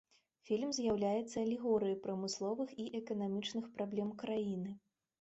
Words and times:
Фільм 0.47 0.71
з'яўляецца 0.77 1.35
алегорыяй 1.43 1.95
прамысловых 2.07 2.75
і 2.87 2.89
эканамічных 3.03 3.73
праблем 3.79 4.09
краіны. 4.27 4.71